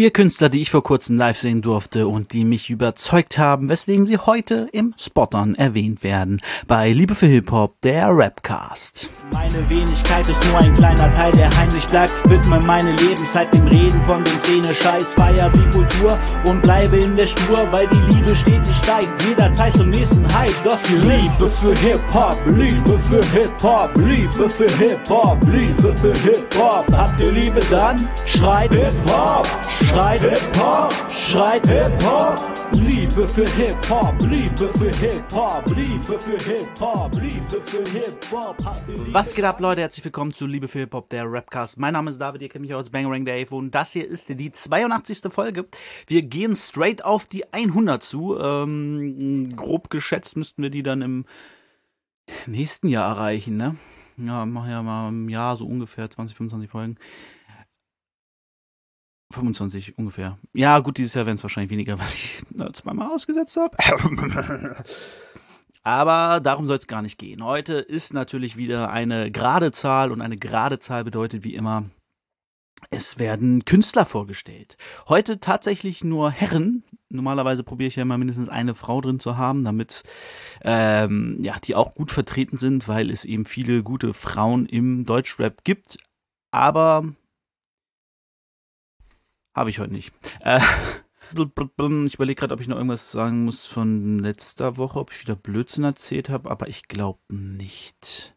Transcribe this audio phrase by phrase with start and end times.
[0.00, 4.06] Vier Künstler, die ich vor kurzem live sehen durfte und die mich überzeugt haben, weswegen
[4.06, 6.40] sie heute im Spottern erwähnt werden.
[6.66, 9.10] Bei Liebe für Hip-Hop, der Rapcast.
[9.30, 12.14] Meine Wenigkeit ist nur ein kleiner Teil, der heimlich bleibt.
[12.30, 15.12] Widme meine Lebenszeit dem Reden von dem Szene-Scheiß.
[15.12, 19.22] Feier die Kultur und bleibe in der Spur, weil die Liebe stetig steigt.
[19.28, 20.64] Jederzeit zum nächsten Hype.
[20.64, 26.90] Das hier Liebe für Hip-Hop, Liebe für Hip-Hop, Liebe für Hip-Hop, Liebe für Hip-Hop.
[26.90, 28.08] Habt ihr Liebe dann?
[28.24, 29.46] Schreit Hip-Hop,
[29.90, 32.38] schreit Hip-Hop, schreit Hip-Hop.
[32.72, 38.56] Liebe für Hip-Hop, Liebe für Hip-Hop, Liebe für Hip-Hop, Liebe für Hip-Hop.
[39.12, 39.80] Was geht ab, Leute?
[39.80, 41.78] Herzlich willkommen zu Liebe für Hip-Hop, der Rapcast.
[41.78, 44.52] Mein Name ist David, ihr kennt mich als Bangerang Dave und das hier ist die
[44.52, 45.32] 82.
[45.32, 45.66] Folge.
[46.06, 48.38] Wir gehen straight auf die 100 zu.
[48.38, 51.24] Ähm, grob geschätzt müssten wir die dann im
[52.46, 53.74] nächsten Jahr erreichen, ne?
[54.16, 56.96] Ja, machen ja mal im Jahr so ungefähr 20, 25 Folgen.
[59.30, 60.38] 25 ungefähr.
[60.52, 63.76] Ja, gut, dieses Jahr werden es wahrscheinlich weniger, weil ich zweimal ausgesetzt habe.
[65.82, 67.42] Aber darum soll es gar nicht gehen.
[67.42, 71.84] Heute ist natürlich wieder eine gerade Zahl und eine gerade Zahl bedeutet wie immer,
[72.90, 74.76] es werden Künstler vorgestellt.
[75.08, 76.82] Heute tatsächlich nur Herren.
[77.08, 80.02] Normalerweise probiere ich ja immer mindestens eine Frau drin zu haben, damit
[80.62, 85.64] ähm, ja die auch gut vertreten sind, weil es eben viele gute Frauen im Deutschrap
[85.64, 85.98] gibt.
[86.50, 87.04] Aber
[89.60, 90.12] habe ich heute nicht.
[90.40, 90.60] Äh,
[91.32, 95.36] ich überlege gerade, ob ich noch irgendwas sagen muss von letzter Woche, ob ich wieder
[95.36, 98.34] Blödsinn erzählt habe, aber ich glaube nicht.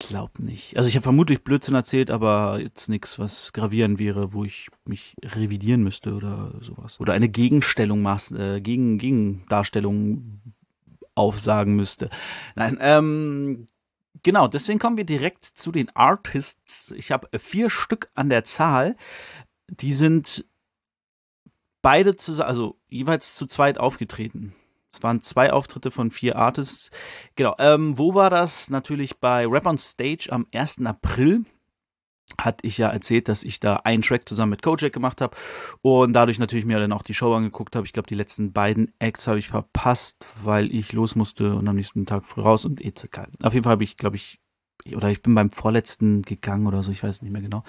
[0.00, 0.76] Glaub nicht.
[0.76, 5.14] Also ich habe vermutlich Blödsinn erzählt, aber jetzt nichts, was gravierend wäre, wo ich mich
[5.22, 6.98] revidieren müsste oder sowas.
[7.00, 10.40] Oder eine Gegenstellung, äh, Gegen, Gegendarstellung
[11.14, 12.08] aufsagen müsste.
[12.54, 13.66] Nein, ähm,
[14.22, 16.92] genau, deswegen kommen wir direkt zu den Artists.
[16.92, 18.96] Ich habe vier Stück an der Zahl.
[19.70, 20.44] Die sind
[21.82, 24.54] beide zusammen, also jeweils zu zweit aufgetreten.
[24.92, 26.90] Es waren zwei Auftritte von vier Artists.
[27.36, 28.70] Genau, ähm, wo war das?
[28.70, 30.84] Natürlich bei Rap on Stage am 1.
[30.84, 31.44] April.
[32.38, 35.36] Hatte ich ja erzählt, dass ich da einen Track zusammen mit Kojak gemacht habe
[35.82, 37.86] und dadurch natürlich mir dann auch die Show angeguckt habe.
[37.86, 41.74] Ich glaube, die letzten beiden Acts habe ich verpasst, weil ich los musste und am
[41.74, 43.32] nächsten Tag früh raus und etc.
[43.42, 44.40] Auf jeden Fall habe ich, glaube ich,
[44.94, 47.64] oder ich bin beim vorletzten gegangen oder so, ich weiß nicht mehr genau.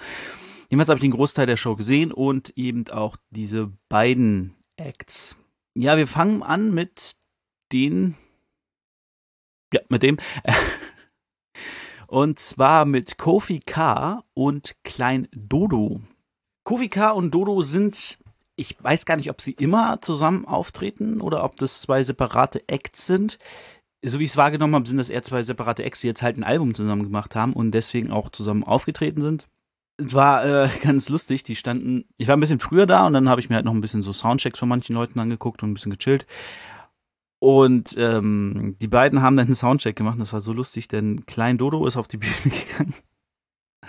[0.72, 5.36] Jedenfalls habe ich den Großteil der Show gesehen und eben auch diese beiden Acts.
[5.74, 7.14] Ja, wir fangen an mit
[7.72, 8.16] den.
[9.70, 10.16] Ja, mit dem.
[12.06, 14.22] Und zwar mit Kofi K.
[14.34, 16.00] und Klein Dodo.
[16.64, 17.10] Kofi K.
[17.10, 18.18] und Dodo sind.
[18.56, 23.06] Ich weiß gar nicht, ob sie immer zusammen auftreten oder ob das zwei separate Acts
[23.06, 23.38] sind.
[24.02, 26.38] So wie ich es wahrgenommen habe, sind das eher zwei separate Acts, die jetzt halt
[26.38, 29.48] ein Album zusammen gemacht haben und deswegen auch zusammen aufgetreten sind
[30.08, 31.44] war äh, ganz lustig.
[31.44, 33.74] Die standen, ich war ein bisschen früher da und dann habe ich mir halt noch
[33.74, 36.26] ein bisschen so Soundchecks von manchen Leuten angeguckt und ein bisschen gechillt.
[37.42, 40.16] Und ähm, die beiden haben dann einen Soundcheck gemacht.
[40.20, 42.94] Das war so lustig, denn Klein Dodo ist auf die Bühne gegangen.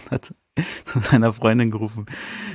[0.09, 0.33] Hat
[0.85, 2.07] zu seiner Freundin gerufen: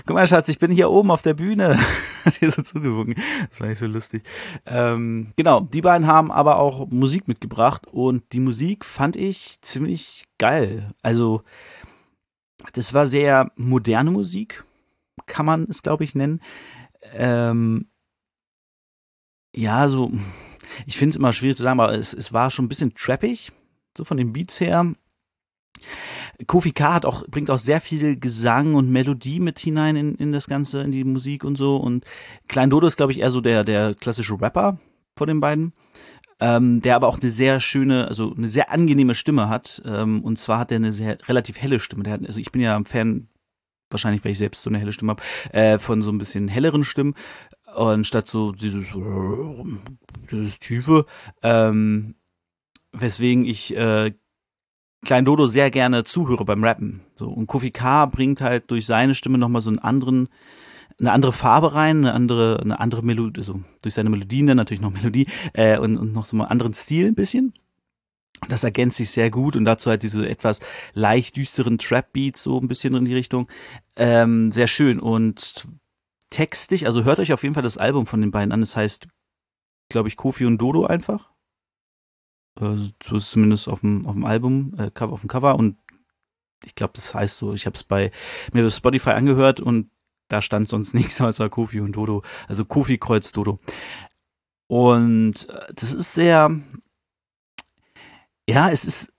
[0.06, 1.78] Guck mal, Schatz, ich bin hier oben auf der Bühne.
[2.25, 3.14] Hat ihr so zugewunken.
[3.48, 4.25] Das war nicht so lustig.
[4.66, 10.26] Ähm, genau, die beiden haben aber auch Musik mitgebracht und die Musik fand ich ziemlich
[10.38, 10.94] geil.
[11.00, 11.42] Also,
[12.72, 14.64] das war sehr moderne Musik,
[15.26, 16.41] kann man es, glaube ich, nennen.
[17.12, 17.88] Ähm,
[19.54, 20.12] ja, so,
[20.86, 23.52] ich finde es immer schwierig zu sagen, aber es, es war schon ein bisschen trappig,
[23.96, 24.92] so von den Beats her.
[26.46, 30.32] Kofi K hat auch, bringt auch sehr viel Gesang und Melodie mit hinein in, in
[30.32, 31.76] das Ganze, in die Musik und so.
[31.76, 32.04] Und
[32.48, 34.78] Klein Dodo ist, glaube ich, eher so der, der klassische Rapper
[35.16, 35.72] von den beiden
[36.41, 39.82] ähm, der aber auch eine sehr schöne, also eine sehr angenehme Stimme hat.
[39.84, 42.04] Ähm, und zwar hat er eine sehr relativ helle Stimme.
[42.04, 43.28] Der hat, also ich bin ja ein Fan,
[43.91, 45.22] wahrscheinlich, weil ich selbst so eine helle Stimme habe,
[45.53, 47.15] äh, von so ein bisschen helleren Stimmen.
[47.75, 48.88] Und statt so dieses,
[50.31, 51.06] dieses Tiefe,
[51.43, 52.15] ähm,
[52.93, 54.12] weswegen ich äh,
[55.05, 57.03] Klein Dodo sehr gerne zuhöre beim Rappen.
[57.15, 60.28] So, und Kofi K bringt halt durch seine Stimme nochmal so einen anderen,
[61.00, 64.81] eine andere Farbe rein, eine andere, eine andere Melodie, also durch seine Melodien dann natürlich
[64.81, 67.55] noch Melodie äh, und, und noch so einen anderen Stil ein bisschen.
[68.49, 70.61] Das ergänzt sich sehr gut und dazu halt diese etwas
[70.94, 73.49] leicht düsteren Trap-Beats so ein bisschen in die Richtung.
[73.96, 75.67] Ähm, sehr schön und
[76.31, 78.61] textlich, also hört euch auf jeden Fall das Album von den beiden an.
[78.61, 79.08] Das heißt,
[79.88, 81.31] glaube ich, Kofi und Dodo einfach.
[82.61, 85.76] Äh, so ist es zumindest auf dem, auf dem Album, äh, auf dem Cover und
[86.64, 88.11] ich glaube, das heißt so, ich habe es bei
[88.52, 89.90] mir bei Spotify angehört und
[90.28, 92.22] da stand sonst nichts außer Kofi und Dodo.
[92.48, 93.58] Also Kofi Kreuz Dodo.
[94.66, 96.50] Und äh, das ist sehr,
[98.48, 99.12] ja, es ist,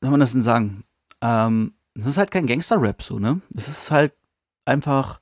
[0.00, 0.84] wie soll man das denn sagen?
[1.20, 3.40] Ähm, das ist halt kein Gangster-Rap, so, ne?
[3.50, 4.12] Das ist halt
[4.64, 5.20] einfach,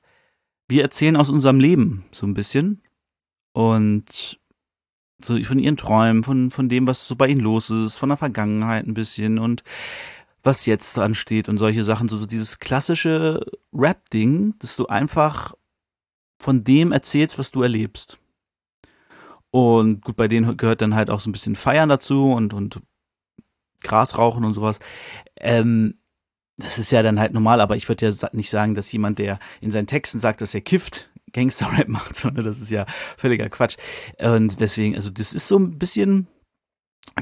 [0.67, 2.81] wir erzählen aus unserem Leben so ein bisschen
[3.53, 4.39] und
[5.23, 8.17] so von ihren Träumen, von, von dem, was so bei ihnen los ist, von der
[8.17, 9.63] Vergangenheit ein bisschen und
[10.41, 12.09] was jetzt dran steht und solche Sachen.
[12.09, 15.55] So, so dieses klassische Rap-Ding, dass du einfach
[16.39, 18.19] von dem erzählst, was du erlebst.
[19.51, 22.81] Und gut, bei denen gehört dann halt auch so ein bisschen Feiern dazu und, und
[23.81, 24.79] Gras rauchen und sowas.
[25.37, 25.99] Ähm,
[26.57, 29.39] das ist ja dann halt normal, aber ich würde ja nicht sagen, dass jemand, der
[29.61, 32.85] in seinen Texten sagt, dass er kifft, Gangster-Rap macht, sondern das ist ja
[33.17, 33.77] völliger Quatsch.
[34.19, 36.27] Und deswegen, also das ist so ein bisschen,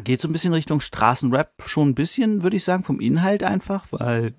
[0.03, 3.87] geht so ein bisschen Richtung Straßenrap schon ein bisschen, würde ich sagen, vom Inhalt einfach,
[3.91, 4.35] weil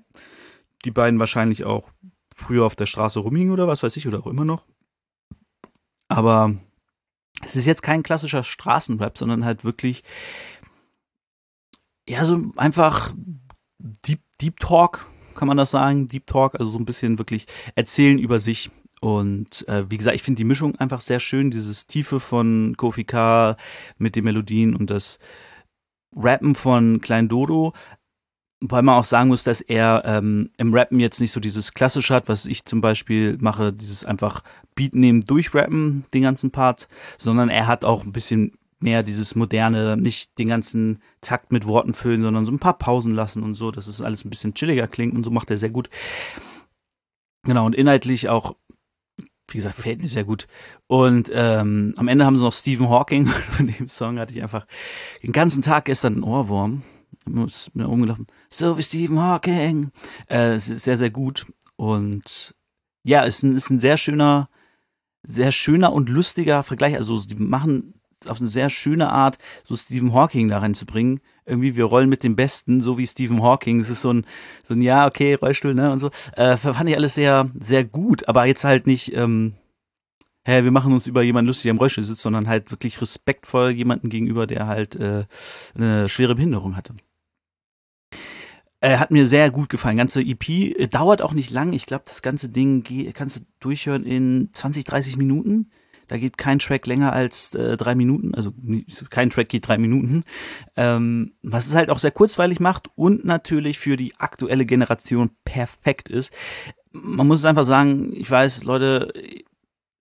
[0.85, 1.91] die beiden wahrscheinlich auch
[2.35, 4.67] früher auf der Straße rumhingen oder was weiß ich, oder auch immer noch.
[6.09, 6.55] Aber
[7.45, 10.03] es ist jetzt kein klassischer Straßenrap, sondern halt wirklich,
[12.09, 13.15] ja, so einfach
[13.79, 16.09] Deep, Deep Talk, kann man das sagen?
[16.09, 18.71] Deep Talk, also so ein bisschen wirklich erzählen über sich.
[19.01, 23.05] Und äh, wie gesagt, ich finde die Mischung einfach sehr schön, dieses Tiefe von Kofi
[23.05, 23.57] K
[23.99, 25.19] mit den Melodien und das
[26.15, 27.73] Rappen von Klein Dodo,
[28.65, 32.15] weil man auch sagen muss, dass er ähm, im Rappen jetzt nicht so dieses Klassische
[32.15, 34.45] hat, was ich zum Beispiel mache, dieses einfach
[34.77, 36.89] Beat nehmen, durchrappen, den ganzen Part,
[37.19, 41.93] sondern er hat auch ein bisschen mehr dieses moderne, nicht den ganzen Takt mit Worten
[41.93, 44.87] füllen, sondern so ein paar Pausen lassen und so, dass es alles ein bisschen chilliger
[44.87, 45.91] klingt und so macht er sehr gut.
[47.45, 48.55] Genau, und inhaltlich auch,
[49.51, 50.47] wie gesagt, fällt mir sehr gut.
[50.87, 54.67] Und ähm, am Ende haben sie noch Stephen Hawking, von dem Song hatte ich einfach
[55.23, 56.83] den ganzen Tag gestern einen Ohrwurm
[57.27, 58.27] muss mir rumgelaufen.
[58.49, 59.91] So wie Stephen Hawking.
[60.29, 61.47] Äh, es ist sehr, sehr gut.
[61.77, 62.55] Und
[63.05, 64.49] ja, es ist ein, ist ein sehr schöner,
[65.23, 66.97] sehr schöner und lustiger Vergleich.
[66.97, 67.95] Also, die machen
[68.27, 71.21] auf eine sehr schöne Art, so Stephen Hawking da reinzubringen.
[71.45, 73.81] Irgendwie, wir rollen mit dem Besten, so wie Stephen Hawking.
[73.81, 74.27] Das ist so ein,
[74.67, 76.11] so ein, ja, okay, Rollstuhl, ne, und so.
[76.37, 79.55] Äh, fand ich alles sehr, sehr gut, aber jetzt halt nicht, ähm,
[80.45, 83.71] hä, wir machen uns über jemanden lustig, der im Rollstuhl sitzt, sondern halt wirklich respektvoll
[83.71, 85.25] jemanden gegenüber, der halt äh,
[85.75, 86.95] eine schwere Behinderung hatte.
[88.83, 89.97] Äh, hat mir sehr gut gefallen.
[89.97, 91.73] Ganze EP äh, dauert auch nicht lang.
[91.73, 92.83] Ich glaube, das ganze Ding
[93.15, 95.71] kannst du durchhören in 20, 30 Minuten.
[96.09, 98.53] Da geht kein Track länger als äh, drei Minuten, also
[99.09, 100.25] kein Track geht drei Minuten.
[100.77, 106.09] Ähm, was es halt auch sehr kurzweilig macht und natürlich für die aktuelle Generation perfekt
[106.09, 106.33] ist.
[106.91, 109.13] Man muss einfach sagen, ich weiß, Leute,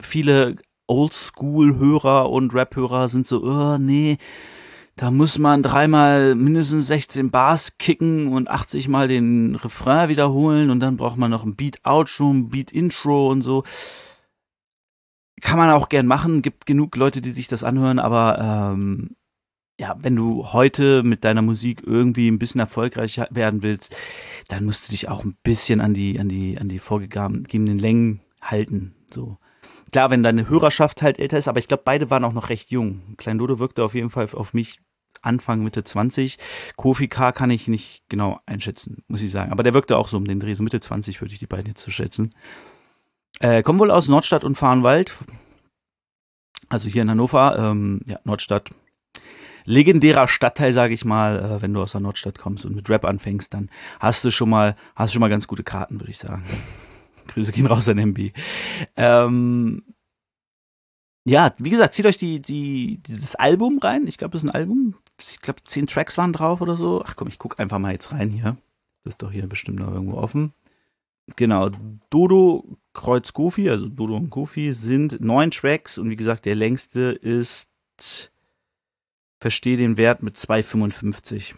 [0.01, 0.55] viele
[0.87, 4.17] Oldschool-Hörer und Rap-Hörer sind so, oh nee,
[4.95, 10.79] da muss man dreimal mindestens 16 Bars kicken und 80 mal den Refrain wiederholen und
[10.79, 13.63] dann braucht man noch ein Beat-Outro, ein Beat-Intro und so.
[15.41, 19.15] Kann man auch gern machen, gibt genug Leute, die sich das anhören, aber ähm,
[19.79, 23.95] ja, wenn du heute mit deiner Musik irgendwie ein bisschen erfolgreich werden willst,
[24.47, 28.21] dann musst du dich auch ein bisschen an die, an die, an die vorgegebenen Längen
[28.39, 28.93] halten.
[29.11, 29.39] So.
[29.91, 32.71] Klar, wenn deine Hörerschaft halt älter ist, aber ich glaube, beide waren auch noch recht
[32.71, 33.15] jung.
[33.17, 34.79] Klein Dodo wirkte auf jeden Fall auf mich
[35.21, 36.37] Anfang, Mitte 20.
[36.77, 39.51] Kofi K kann ich nicht genau einschätzen, muss ich sagen.
[39.51, 41.67] Aber der wirkte auch so um den Dreh, so Mitte 20 würde ich die beiden
[41.67, 42.33] jetzt zu so schätzen.
[43.39, 45.13] Äh, kommen wohl aus Nordstadt und Fahrenwald.
[46.69, 48.69] Also hier in Hannover, ähm, ja, Nordstadt.
[49.65, 53.05] Legendärer Stadtteil, sage ich mal, äh, wenn du aus der Nordstadt kommst und mit Rap
[53.05, 56.17] anfängst, dann hast du schon mal, hast du schon mal ganz gute Karten, würde ich
[56.17, 56.43] sagen.
[57.33, 58.31] Grüße gehen raus an MB.
[58.95, 59.83] Ähm,
[61.23, 64.07] ja, wie gesagt, zieht euch die, die, dieses Album rein.
[64.07, 64.95] Ich glaube, das ist ein Album.
[65.19, 67.03] Ich glaube, zehn Tracks waren drauf oder so.
[67.05, 68.57] Ach komm, ich gucke einfach mal jetzt rein hier.
[69.03, 70.53] Das ist doch hier bestimmt noch irgendwo offen.
[71.35, 71.69] Genau,
[72.09, 77.11] Dodo Kreuz Kofi, also Dodo und Kofi, sind neun Tracks und wie gesagt, der längste
[77.11, 77.69] ist
[79.41, 81.55] Verstehe den Wert mit 2,55.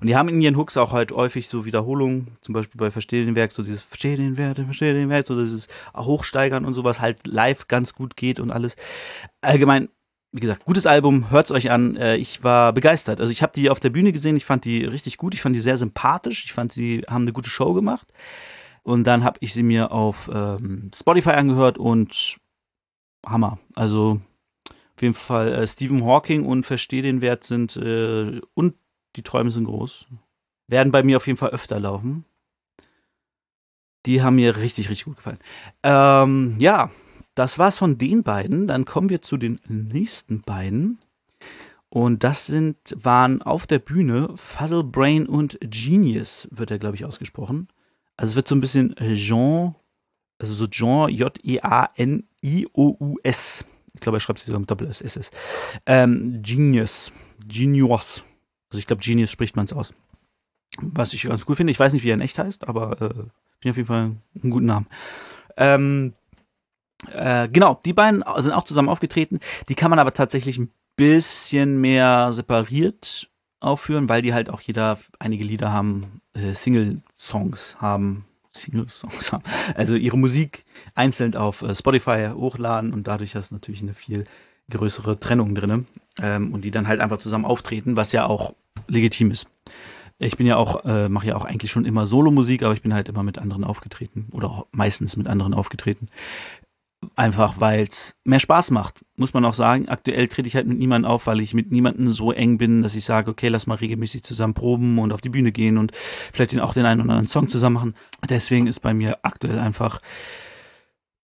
[0.00, 3.24] Und die haben in ihren Hooks auch halt häufig so Wiederholungen, zum Beispiel bei Versteh
[3.24, 7.00] den Werk, so dieses Versteh den Wert, Versteh den Wert, so dieses Hochsteigern und sowas
[7.00, 8.76] halt live ganz gut geht und alles.
[9.40, 9.88] Allgemein,
[10.32, 11.96] wie gesagt, gutes Album, hört's euch an.
[11.96, 13.20] Äh, ich war begeistert.
[13.20, 15.54] Also ich habe die auf der Bühne gesehen, ich fand die richtig gut, ich fand
[15.54, 18.12] die sehr sympathisch, ich fand sie haben eine gute Show gemacht.
[18.82, 22.36] Und dann habe ich sie mir auf ähm, Spotify angehört und
[23.26, 23.58] Hammer.
[23.74, 24.20] Also
[24.96, 28.74] auf jeden Fall äh, Stephen Hawking und Versteh den Wert sind äh, und
[29.16, 30.06] die Träume sind groß.
[30.68, 32.24] Werden bei mir auf jeden Fall öfter laufen.
[34.04, 35.40] Die haben mir richtig, richtig gut gefallen.
[35.82, 36.90] Ähm, ja,
[37.34, 38.68] das war's von den beiden.
[38.68, 40.98] Dann kommen wir zu den nächsten beiden.
[41.88, 47.04] Und das sind, waren auf der Bühne Fuzzle Brain und Genius, wird er, glaube ich,
[47.04, 47.68] ausgesprochen.
[48.16, 49.74] Also es wird so ein bisschen Jean,
[50.38, 52.24] also so Jean, J-E-A-N-I-O-U-S.
[53.94, 55.30] Ich glaube, er schreibt sich so mit Doppel-S.
[55.86, 57.12] Ähm, Genius.
[57.46, 58.24] Genius.
[58.70, 59.94] Also ich glaube, Genius spricht man es aus.
[60.78, 61.70] Was ich ganz cool finde.
[61.70, 63.24] Ich weiß nicht, wie er in echt heißt, aber äh,
[63.60, 64.86] Finde auf jeden Fall einen guten Namen.
[65.56, 66.12] Ähm,
[67.12, 69.40] äh, genau, die beiden sind auch zusammen aufgetreten.
[69.68, 73.30] Die kann man aber tatsächlich ein bisschen mehr separiert
[73.60, 78.26] aufführen, weil die halt auch jeder einige Lieder haben, äh, Single-Songs haben.
[78.52, 79.44] Single-Songs haben.
[79.74, 84.26] Also ihre Musik einzeln auf äh, Spotify hochladen und dadurch hast du natürlich eine viel
[84.70, 85.86] größere Trennung drin
[86.20, 88.54] ähm, und die dann halt einfach zusammen auftreten, was ja auch
[88.88, 89.48] legitim ist.
[90.18, 92.94] Ich bin ja auch, äh, mache ja auch eigentlich schon immer Solo-Musik, aber ich bin
[92.94, 96.08] halt immer mit anderen aufgetreten oder meistens mit anderen aufgetreten.
[97.14, 99.88] Einfach weil es mehr Spaß macht, muss man auch sagen.
[99.88, 102.94] Aktuell trete ich halt mit niemandem auf, weil ich mit niemandem so eng bin, dass
[102.94, 105.92] ich sage, okay, lass mal regelmäßig zusammen proben und auf die Bühne gehen und
[106.32, 107.94] vielleicht auch den einen oder anderen Song zusammen machen.
[108.30, 110.00] Deswegen ist bei mir aktuell einfach,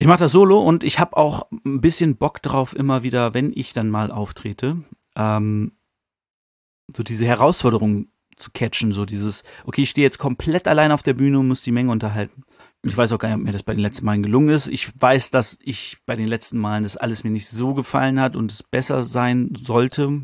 [0.02, 3.52] ich mache das solo und ich habe auch ein bisschen Bock drauf, immer wieder, wenn
[3.54, 4.78] ich dann mal auftrete,
[5.14, 5.70] ähm,
[6.92, 11.14] so diese Herausforderung zu catchen, so dieses, okay, ich stehe jetzt komplett allein auf der
[11.14, 12.42] Bühne und muss die Menge unterhalten.
[12.82, 14.66] Ich weiß auch gar nicht, ob mir das bei den letzten Malen gelungen ist.
[14.66, 18.34] Ich weiß, dass ich bei den letzten Malen das alles mir nicht so gefallen hat
[18.34, 20.22] und es besser sein sollte.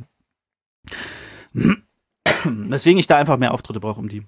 [2.44, 4.26] Deswegen ich da einfach mehr Auftritte brauche, um die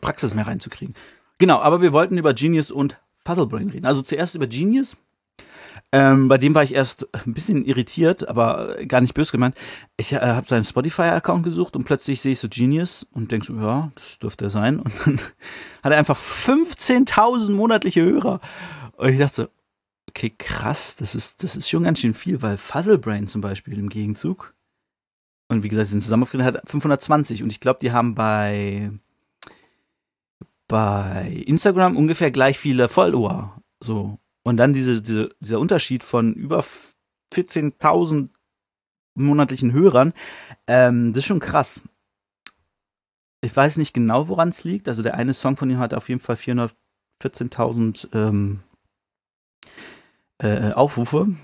[0.00, 0.94] Praxis mehr reinzukriegen.
[1.38, 3.86] Genau, aber wir wollten über Genius und Puzzle Brain reden.
[3.86, 4.96] Also zuerst über Genius.
[5.94, 9.54] Ähm, bei dem war ich erst ein bisschen irritiert, aber gar nicht böse gemeint.
[9.98, 13.54] Ich äh, habe seinen Spotify-Account gesucht und plötzlich sehe ich so Genius und denke so,
[13.54, 14.80] ja, das dürfte er sein.
[14.80, 15.18] Und dann
[15.82, 18.40] hat er einfach 15.000 monatliche Hörer.
[18.96, 19.48] Und ich dachte so,
[20.08, 23.90] okay, krass, das ist, das ist schon ganz schön viel, weil Fuzzlebrain zum Beispiel im
[23.90, 24.54] Gegenzug,
[25.52, 27.42] und wie gesagt, sind zusammen hat 520.
[27.42, 28.90] Und ich glaube, die haben bei,
[30.72, 33.60] bei Instagram ungefähr gleich viele Follower.
[33.84, 34.18] So.
[34.42, 36.64] Und dann diese, diese, dieser Unterschied von über
[37.34, 38.30] 14.000
[39.14, 40.14] monatlichen Hörern,
[40.66, 41.82] ähm, das ist schon krass.
[43.42, 44.88] Ich weiß nicht genau, woran es liegt.
[44.88, 48.60] Also der eine Song von ihm hat auf jeden Fall 414.000 ähm,
[50.38, 51.36] äh, Aufrufe.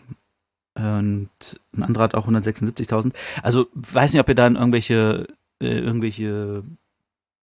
[0.75, 3.13] Und ein anderer hat auch 176.000.
[3.43, 5.27] Also weiß nicht, ob er da irgendwelche,
[5.61, 6.65] äh, irgendwelche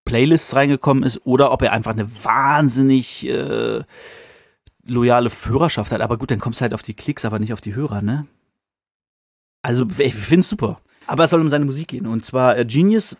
[0.06, 3.84] Playlists reingekommen ist oder ob er einfach eine wahnsinnig äh,
[4.84, 6.02] loyale Hörerschaft hat.
[6.02, 8.28] Aber gut, dann kommst du halt auf die Klicks, aber nicht auf die Hörer, ne?
[9.62, 10.80] Also, ich finde es super.
[11.08, 12.06] Aber es soll um seine Musik gehen.
[12.06, 13.18] Und zwar äh, Genius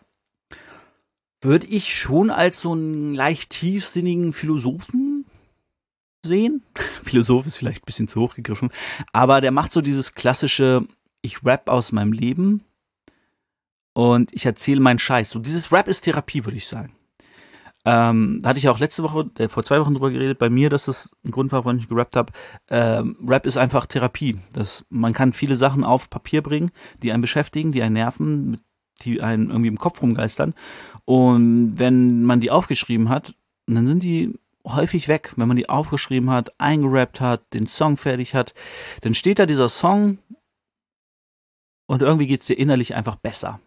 [1.42, 5.26] würde ich schon als so einen leicht tiefsinnigen Philosophen
[6.24, 6.64] sehen.
[7.04, 8.70] Philosoph ist vielleicht ein bisschen zu hoch gegriffen.
[9.14, 10.86] Aber der macht so dieses klassische,
[11.22, 12.65] ich rap aus meinem Leben
[13.96, 15.30] und ich erzähle meinen Scheiß.
[15.30, 16.92] So dieses Rap ist Therapie, würde ich sagen.
[17.86, 20.70] Ähm, da hatte ich auch letzte Woche, äh, vor zwei Wochen drüber geredet, bei mir,
[20.70, 22.34] dass das ein Grund war, warum ich gerappt habe.
[22.68, 24.38] Ähm, Rap ist einfach Therapie.
[24.52, 26.72] Das, man kann viele Sachen auf Papier bringen,
[27.04, 28.60] die einen beschäftigen, die einen nerven,
[29.04, 30.56] die einen irgendwie im Kopf rumgeistern.
[31.06, 33.34] Und wenn man die aufgeschrieben hat,
[33.66, 35.32] dann sind die häufig weg.
[35.38, 38.54] Wenn man die aufgeschrieben hat, eingerappt hat, den Song fertig hat,
[39.02, 40.18] dann steht da dieser Song
[41.86, 43.62] und irgendwie geht's dir innerlich einfach besser.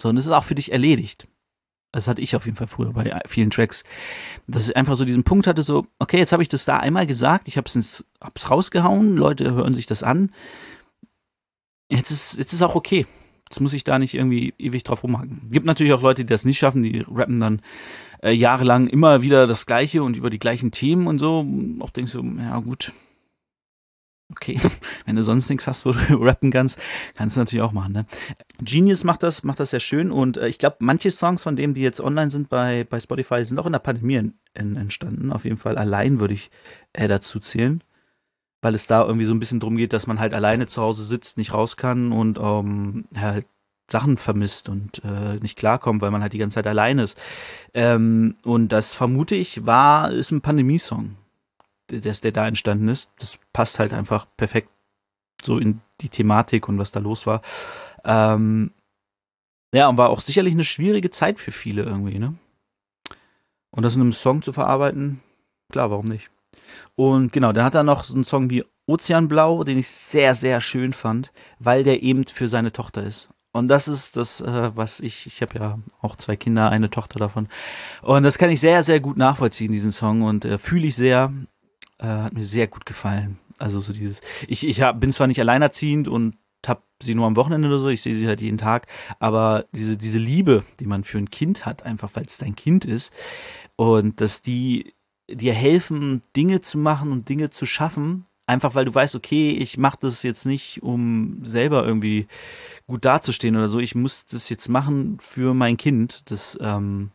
[0.00, 1.28] So, und es ist auch für dich erledigt
[1.94, 3.84] das hatte ich auf jeden Fall früher bei vielen Tracks,
[4.48, 7.06] dass ich einfach so diesen Punkt hatte, so, okay, jetzt habe ich das da einmal
[7.06, 10.32] gesagt, ich habe es hab's rausgehauen, Leute hören sich das an.
[11.88, 13.06] Jetzt ist, jetzt ist auch okay.
[13.48, 15.48] Jetzt muss ich da nicht irgendwie ewig drauf rumhacken.
[15.50, 17.62] Gibt natürlich auch Leute, die das nicht schaffen, die rappen dann
[18.22, 21.46] äh, jahrelang immer wieder das Gleiche und über die gleichen Themen und so.
[21.78, 22.92] Auch denkst du, ja gut,
[24.34, 24.60] okay,
[25.06, 26.78] wenn du sonst nichts hast, wo du rappen kannst,
[27.14, 27.92] kannst du natürlich auch machen.
[27.92, 28.06] Ne?
[28.60, 31.74] Genius macht das, macht das sehr schön und äh, ich glaube, manche Songs von dem,
[31.74, 35.32] die jetzt online sind bei, bei Spotify, sind auch in der Pandemie in, in, entstanden.
[35.32, 36.50] Auf jeden Fall allein würde ich
[36.92, 37.82] äh, dazu zählen,
[38.60, 41.04] weil es da irgendwie so ein bisschen drum geht, dass man halt alleine zu Hause
[41.04, 43.46] sitzt, nicht raus kann und ähm, halt
[43.90, 47.18] Sachen vermisst und äh, nicht klarkommt, weil man halt die ganze Zeit alleine ist.
[47.74, 51.16] Ähm, und das vermute ich war, ist ein Pandemiesong
[51.90, 53.10] der, der da entstanden ist.
[53.18, 54.68] Das passt halt einfach perfekt
[55.42, 57.42] so in die Thematik und was da los war.
[58.04, 58.72] Ähm,
[59.74, 62.34] ja, und war auch sicherlich eine schwierige Zeit für viele irgendwie, ne?
[63.70, 65.20] Und das in einem Song zu verarbeiten,
[65.70, 66.30] klar, warum nicht?
[66.94, 70.60] Und genau, dann hat er noch so einen Song wie Ozeanblau, den ich sehr, sehr
[70.60, 73.30] schön fand, weil der eben für seine Tochter ist.
[73.52, 77.20] Und das ist das, äh, was ich, ich habe ja auch zwei Kinder, eine Tochter
[77.20, 77.48] davon.
[78.02, 80.22] Und das kann ich sehr, sehr gut nachvollziehen, diesen Song.
[80.22, 81.32] Und äh, fühle ich sehr.
[82.04, 83.38] Äh, hat mir sehr gut gefallen.
[83.58, 87.36] Also so dieses, ich, ich hab, bin zwar nicht alleinerziehend und hab sie nur am
[87.36, 88.86] Wochenende oder so, ich sehe sie halt jeden Tag,
[89.20, 92.84] aber diese, diese Liebe, die man für ein Kind hat, einfach weil es dein Kind
[92.84, 93.10] ist
[93.76, 94.92] und dass die
[95.30, 99.78] dir helfen, Dinge zu machen und Dinge zu schaffen, einfach weil du weißt, okay, ich
[99.78, 102.26] mache das jetzt nicht, um selber irgendwie
[102.86, 107.12] gut dazustehen oder so, ich muss das jetzt machen für mein Kind, das ähm,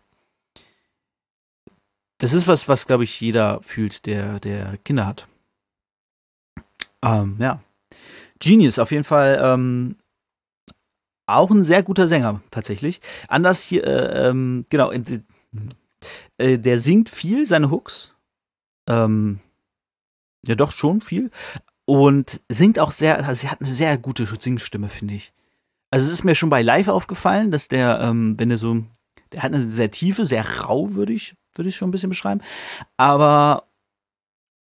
[2.20, 5.28] das ist was, was glaube ich jeder fühlt, der, der Kinder hat.
[7.02, 7.62] Ähm, ja.
[8.40, 9.96] Genius, auf jeden Fall ähm,
[11.26, 13.02] auch ein sehr guter Sänger, tatsächlich.
[13.28, 18.14] Anders hier, äh, ähm, genau, äh, der singt viel, seine Hooks.
[18.88, 19.40] Ähm,
[20.48, 21.32] ja, doch schon viel.
[21.86, 25.34] Und singt auch sehr, also sie hat eine sehr gute Singstimme, finde ich.
[25.92, 28.84] Also es ist mir schon bei Live aufgefallen, dass der, ähm, wenn er so,
[29.32, 32.42] der hat eine sehr tiefe, sehr rau, würde ich, würde ich schon ein bisschen beschreiben.
[32.98, 33.66] Aber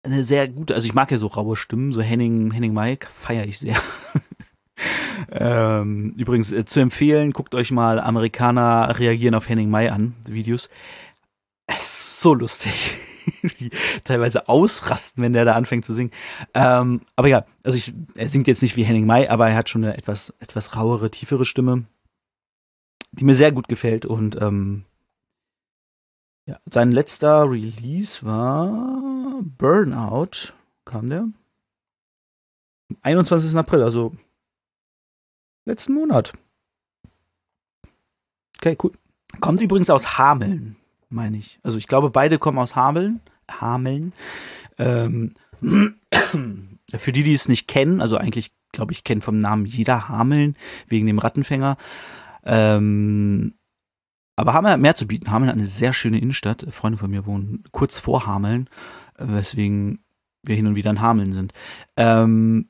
[0.04, 3.46] eine sehr gute, also ich mag ja so raue Stimmen, so Henning, Henning Mike, feiere
[3.46, 3.75] ich sehr.
[5.32, 10.70] ähm, übrigens äh, zu empfehlen, guckt euch mal Amerikaner reagieren auf Henning Mai an, Videos.
[11.68, 12.98] Es ist so lustig.
[13.60, 13.72] die
[14.04, 16.12] teilweise ausrasten, wenn der da anfängt zu singen.
[16.54, 19.70] Ähm, aber ja, also ich, er singt jetzt nicht wie Henning Mai, aber er hat
[19.70, 21.86] schon eine etwas, etwas rauere, tiefere Stimme,
[23.12, 24.06] die mir sehr gut gefällt.
[24.06, 24.86] Und ähm,
[26.46, 30.54] ja, sein letzter Release war Burnout.
[30.86, 31.28] Kam der?
[33.02, 33.56] 21.
[33.56, 34.14] April, also
[35.66, 36.34] letzten Monat.
[38.58, 38.92] Okay, cool.
[39.42, 40.78] Kommt übrigens aus Hameln
[41.16, 41.60] meine ich.
[41.64, 43.22] Also ich glaube, beide kommen aus Hameln.
[43.50, 44.14] Hameln.
[44.78, 50.10] Ähm, für die, die es nicht kennen, also eigentlich, glaube ich, kennt vom Namen jeder
[50.10, 50.56] Hameln
[50.88, 51.78] wegen dem Rattenfänger.
[52.44, 53.56] Ähm,
[54.36, 55.32] aber Hameln hat mehr zu bieten.
[55.32, 56.65] Hameln hat eine sehr schöne Innenstadt.
[56.70, 58.70] Freunde von mir wohnen kurz vor Hameln,
[59.18, 60.00] äh, weswegen
[60.44, 61.54] wir hin und wieder in Hameln sind.
[61.98, 62.70] Ähm,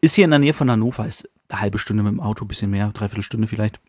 [0.00, 2.70] ist hier in der Nähe von Hannover, ist eine halbe Stunde mit dem Auto, bisschen
[2.70, 3.80] mehr, dreiviertel Stunde vielleicht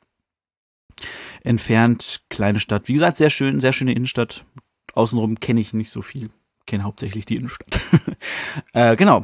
[1.43, 2.88] entfernt, kleine Stadt.
[2.88, 4.46] Wie gesagt, sehr schön, sehr schöne Innenstadt.
[4.93, 6.29] Außenrum kenne ich nicht so viel.
[6.65, 7.79] Kenne hauptsächlich die Innenstadt.
[8.74, 9.24] äh, genau,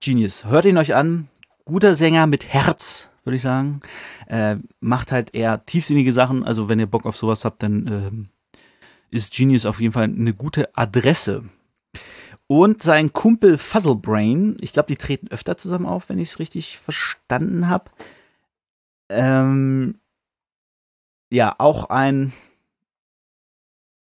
[0.00, 0.44] Genius.
[0.44, 1.28] Hört ihn euch an.
[1.64, 3.80] Guter Sänger mit Herz, würde ich sagen.
[4.26, 6.44] Äh, macht halt eher tiefsinnige Sachen.
[6.44, 10.34] Also wenn ihr Bock auf sowas habt, dann äh, ist Genius auf jeden Fall eine
[10.34, 11.44] gute Adresse.
[12.46, 16.78] Und sein Kumpel Fuzzlebrain, ich glaube, die treten öfter zusammen auf, wenn ich es richtig
[16.78, 17.90] verstanden habe.
[19.08, 19.98] Ähm,
[21.30, 22.32] ja, auch ein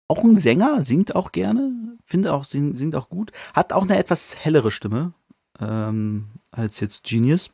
[0.09, 1.73] auch ein Sänger, singt auch gerne,
[2.05, 5.15] finde auch, singt, auch gut, hat auch eine etwas hellere Stimme
[5.61, 7.54] ähm, als jetzt Genius.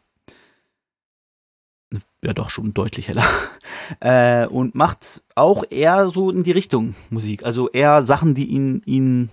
[2.23, 3.25] Ja, doch schon deutlich heller.
[4.01, 7.45] äh, und macht auch eher so in die Richtung Musik.
[7.45, 9.31] Also eher Sachen, die ihn, ihn,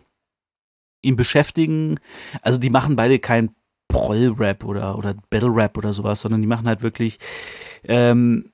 [1.01, 1.99] ihn beschäftigen.
[2.41, 3.51] Also die machen beide kein
[3.89, 7.19] Proll-Rap oder, oder Battle-Rap oder sowas, sondern die machen halt wirklich
[7.83, 8.51] ähm,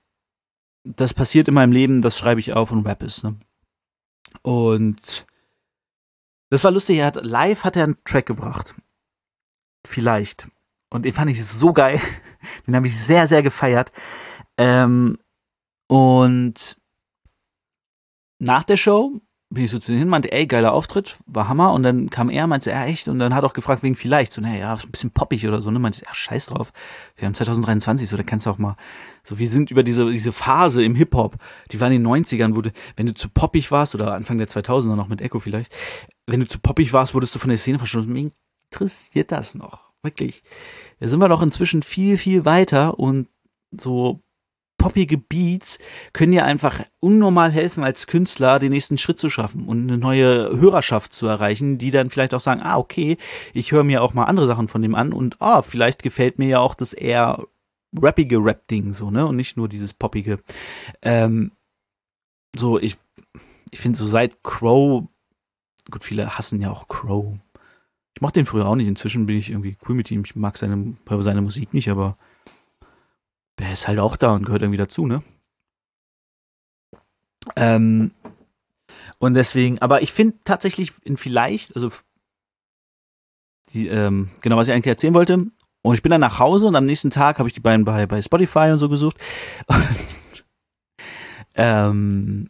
[0.84, 3.24] das passiert in meinem Leben, das schreibe ich auf und Rap ist.
[3.24, 3.38] Ne?
[4.42, 5.26] Und
[6.50, 8.76] das war lustig, er hat, live hat er einen Track gebracht.
[9.86, 10.50] Vielleicht.
[10.94, 12.00] Und den fand ich so geil.
[12.68, 13.92] Den habe ich sehr, sehr gefeiert.
[14.58, 15.18] Ähm,
[15.88, 16.78] und
[18.38, 21.74] nach der Show bin ich so zu ihm hin, meinte, ey, geiler Auftritt, war Hammer.
[21.74, 23.08] Und dann kam er, meinte, ja, echt.
[23.08, 24.34] Und dann hat er auch gefragt wegen vielleicht.
[24.34, 25.72] So, naja, ein bisschen poppig oder so.
[25.72, 25.80] Ne?
[25.80, 26.72] Meinte, ja, scheiß drauf.
[27.16, 28.78] Wir haben 2023, so, da kannst du auch mal,
[29.24, 31.38] so, wir sind über diese, diese Phase im Hip-Hop,
[31.72, 34.96] die war in den 90ern, wurde, wenn du zu poppig warst, oder Anfang der 2000er
[34.96, 35.74] noch mit Echo vielleicht,
[36.28, 38.14] wenn du zu poppig warst, wurdest du von der Szene verschwunden.
[38.14, 38.32] Mir
[38.70, 39.93] interessiert das noch.
[40.04, 40.44] Wirklich.
[41.00, 43.28] Da sind wir doch inzwischen viel, viel weiter und
[43.72, 44.22] so
[44.84, 45.80] poppige Beats
[46.12, 50.60] können dir einfach unnormal helfen, als Künstler den nächsten Schritt zu schaffen und eine neue
[50.60, 53.18] Hörerschaft zu erreichen, die dann vielleicht auch sagen, ah, okay,
[53.54, 56.50] ich höre mir auch mal andere Sachen von dem an und ah, vielleicht gefällt mir
[56.50, 57.48] ja auch das eher
[57.96, 59.26] rappige Rap-Ding so, ne?
[59.26, 60.40] Und nicht nur dieses poppige.
[61.02, 61.54] Ähm,
[62.54, 62.98] so, ich,
[63.72, 65.06] ich finde so seit Crow,
[65.90, 67.38] gut, viele hassen ja auch Crow.
[68.16, 70.58] Ich mochte den früher auch nicht, inzwischen bin ich irgendwie cool mit ihm, ich mag
[70.58, 72.18] seine, seine Musik nicht, aber
[73.60, 75.24] der ist halt auch da und gehört irgendwie dazu, ne?
[77.56, 78.12] Ähm,
[79.20, 81.92] und deswegen, aber ich finde tatsächlich in vielleicht, also
[83.74, 85.46] die, ähm, genau, was ich eigentlich erzählen wollte.
[85.82, 88.06] Und ich bin dann nach Hause und am nächsten Tag habe ich die beiden bei,
[88.06, 89.18] bei Spotify und so gesucht.
[89.68, 90.46] Und,
[91.56, 92.50] ähm,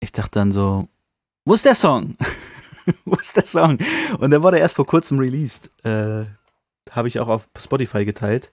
[0.00, 0.88] ich dachte dann so,
[1.44, 2.16] wo ist der Song?
[3.04, 3.78] wo ist der Song?
[4.18, 5.70] Und der wurde erst vor kurzem released.
[5.84, 6.24] Äh,
[6.90, 8.52] habe ich auch auf Spotify geteilt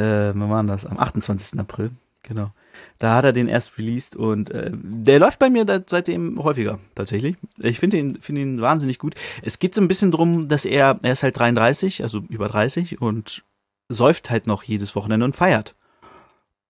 [0.00, 0.86] äh, wann war das?
[0.86, 1.58] Am 28.
[1.58, 1.90] April,
[2.22, 2.52] genau.
[2.98, 7.36] Da hat er den erst released und äh, der läuft bei mir seitdem häufiger, tatsächlich.
[7.58, 9.14] Ich finde ihn, finde ihn wahnsinnig gut.
[9.42, 13.00] Es geht so ein bisschen drum, dass er, er ist halt 33, also über 30
[13.00, 13.44] und
[13.88, 15.74] säuft halt noch jedes Wochenende und feiert.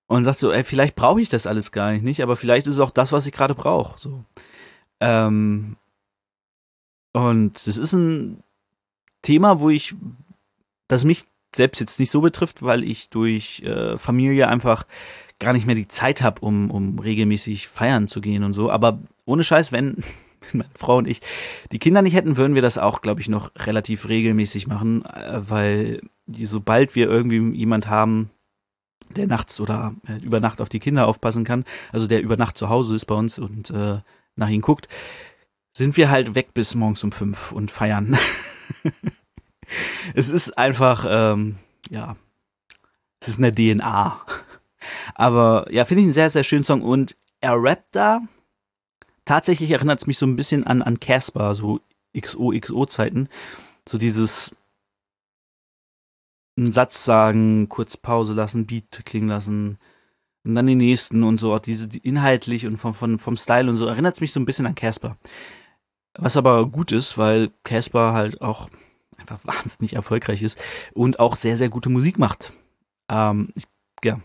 [0.07, 2.75] Und sagt so, ey, vielleicht brauche ich das alles gar nicht, nicht, aber vielleicht ist
[2.75, 3.97] es auch das, was ich gerade brauche.
[3.97, 4.25] So.
[4.99, 5.77] Ähm,
[7.13, 8.43] und es ist ein
[9.23, 9.95] Thema, wo ich,
[10.89, 14.87] das mich selbst jetzt nicht so betrifft, weil ich durch äh, Familie einfach
[15.39, 18.71] gar nicht mehr die Zeit habe, um, um regelmäßig feiern zu gehen und so.
[18.71, 19.97] Aber ohne Scheiß, wenn,
[20.53, 21.21] meine Frau und ich
[21.73, 25.41] die Kinder nicht hätten, würden wir das auch, glaube ich, noch relativ regelmäßig machen, äh,
[25.49, 28.31] weil die, sobald wir irgendwie jemand haben,
[29.17, 32.57] der nachts oder äh, über Nacht auf die Kinder aufpassen kann, also der über Nacht
[32.57, 33.99] zu Hause ist bei uns und äh,
[34.37, 34.89] nach ihnen guckt,
[35.73, 38.19] sind wir halt weg bis morgens um fünf und feiern.
[40.15, 41.57] es ist einfach, ähm,
[41.91, 42.17] ja,
[43.21, 44.21] es ist eine DNA.
[45.15, 48.21] Aber ja, finde ich einen sehr, sehr schönen Song und er rappt da.
[49.25, 51.81] Tatsächlich erinnert es mich so ein bisschen an, an Casper, so
[52.19, 53.29] XOXO-Zeiten.
[53.87, 54.55] So dieses
[56.57, 59.79] einen Satz sagen, kurz Pause lassen, Beat klingen lassen
[60.45, 61.55] und dann den nächsten und so.
[61.55, 64.41] Auch diese die inhaltlich und vom, vom, vom Style und so erinnert es mich so
[64.41, 65.17] ein bisschen an Casper.
[66.15, 68.69] Was aber gut ist, weil Casper halt auch
[69.17, 70.59] einfach wahnsinnig erfolgreich ist
[70.95, 72.53] und auch sehr, sehr gute Musik macht.
[73.09, 73.65] Ähm, ich,
[74.05, 74.21] ja.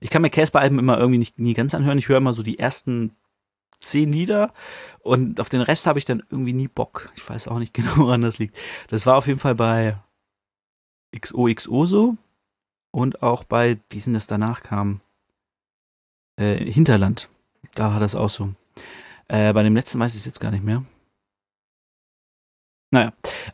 [0.00, 1.98] Ich kann mir Casper-Alben immer irgendwie nicht, nie ganz anhören.
[1.98, 3.16] Ich höre immer so die ersten
[3.80, 4.52] zehn Lieder
[5.00, 7.10] und auf den Rest habe ich dann irgendwie nie Bock.
[7.16, 8.56] Ich weiß auch nicht genau, woran das liegt.
[8.88, 9.96] Das war auf jeden Fall bei
[11.18, 12.16] XOXO so
[12.90, 15.00] und auch bei, wie sind das danach kam,
[16.36, 17.28] äh, Hinterland.
[17.74, 18.54] Da war das auch so.
[19.28, 20.84] Äh, bei dem letzten weiß ich es jetzt gar nicht mehr.
[22.90, 23.12] Naja,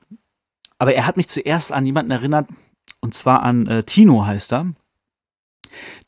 [0.78, 2.48] Aber er hat mich zuerst an jemanden erinnert,
[3.02, 4.74] und zwar an äh, Tino heißt er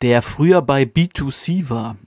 [0.01, 1.97] der früher bei B2C war.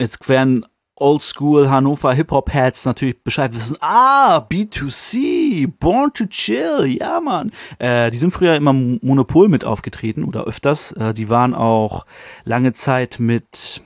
[0.00, 0.66] Jetzt werden
[1.00, 3.76] Oldschool Hannover Hip-Hop-Heads natürlich Bescheid wissen.
[3.80, 7.52] Ah, B2C, Born to Chill, ja, Mann.
[7.78, 10.92] Äh, die sind früher immer Monopol mit aufgetreten oder öfters.
[10.92, 12.04] Äh, die waren auch
[12.44, 13.82] lange Zeit mit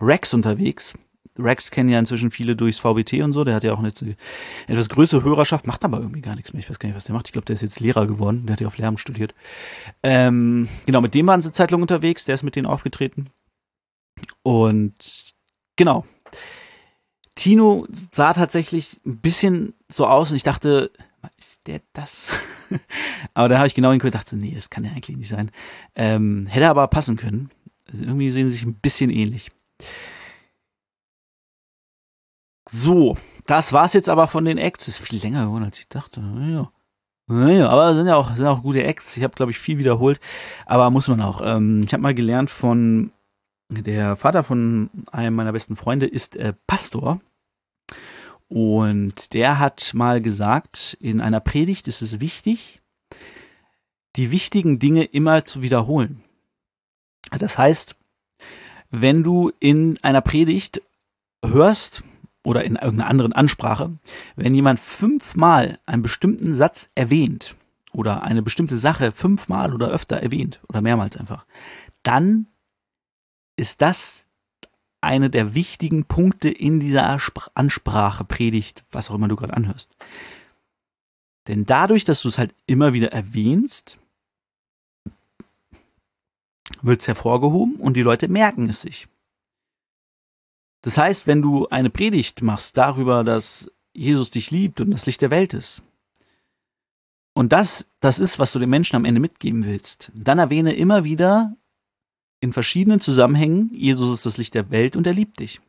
[0.00, 0.94] Rex unterwegs.
[1.38, 3.44] Rex kennen ja inzwischen viele durchs VBT und so.
[3.44, 3.92] Der hat ja auch eine
[4.66, 6.60] etwas größere Hörerschaft, macht aber irgendwie gar nichts mehr.
[6.60, 7.28] Ich weiß gar nicht, was der macht.
[7.28, 8.46] Ich glaube, der ist jetzt Lehrer geworden.
[8.46, 9.34] Der hat ja auf Lärm studiert.
[10.02, 12.24] Ähm, genau, mit dem waren sie Zeitung unterwegs.
[12.24, 13.30] Der ist mit denen aufgetreten.
[14.42, 15.34] Und
[15.76, 16.04] genau.
[17.34, 20.90] Tino sah tatsächlich ein bisschen so aus und ich dachte,
[21.38, 22.30] ist der das?
[23.34, 25.50] aber dann habe ich genau hingeguckt und dachte, nee, das kann ja eigentlich nicht sein.
[25.94, 27.50] Ähm, hätte aber passen können.
[27.86, 29.50] Also irgendwie sehen sie sich ein bisschen ähnlich.
[32.70, 34.88] So, das war's jetzt aber von den Acts.
[34.88, 36.20] Ist viel länger geworden, als ich dachte.
[36.20, 36.70] Naja.
[37.26, 39.16] Naja, aber sind ja auch, sind auch gute Acts.
[39.16, 40.20] Ich habe, glaube ich, viel wiederholt.
[40.66, 41.40] Aber muss man auch.
[41.42, 43.12] Ähm, ich habe mal gelernt von
[43.70, 47.20] der Vater von einem meiner besten Freunde ist äh, Pastor.
[48.48, 52.80] Und der hat mal gesagt, in einer Predigt ist es wichtig,
[54.16, 56.24] die wichtigen Dinge immer zu wiederholen.
[57.38, 57.96] Das heißt,
[58.90, 60.80] wenn du in einer Predigt
[61.44, 62.02] hörst,
[62.48, 63.92] oder in irgendeiner anderen Ansprache,
[64.34, 67.56] wenn jemand fünfmal einen bestimmten Satz erwähnt
[67.92, 71.44] oder eine bestimmte Sache fünfmal oder öfter erwähnt oder mehrmals einfach,
[72.02, 72.46] dann
[73.56, 74.24] ist das
[75.02, 77.20] eine der wichtigen Punkte in dieser
[77.52, 79.90] Ansprache, Predigt, was auch immer du gerade anhörst.
[81.48, 83.98] Denn dadurch, dass du es halt immer wieder erwähnst,
[86.80, 89.06] wird es hervorgehoben und die Leute merken es sich.
[90.82, 95.22] Das heißt, wenn du eine Predigt machst darüber, dass Jesus dich liebt und das Licht
[95.22, 95.82] der Welt ist,
[97.34, 101.04] und das, das ist, was du den Menschen am Ende mitgeben willst, dann erwähne immer
[101.04, 101.56] wieder
[102.40, 105.60] in verschiedenen Zusammenhängen, Jesus ist das Licht der Welt und er liebt dich.